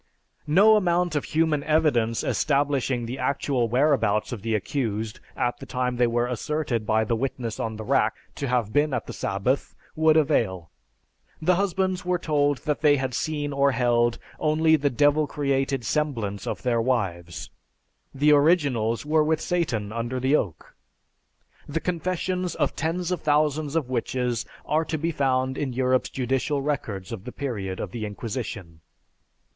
[0.47, 5.97] No amount of human evidence establishing the actual whereabouts of the accused at the time
[5.97, 9.75] they were asserted by the witness on the rack to have been at the sabbath
[9.95, 10.71] would avail.
[11.39, 16.47] The husbands were told that they had seen or held only the devil created semblance
[16.47, 17.51] of their wives.
[18.11, 20.73] The originals were with Satan under the oak.
[21.69, 26.59] The confessions of tens of thousands of witches are to be found in Europe's judicial
[26.63, 28.81] records of the period of the Inquisition.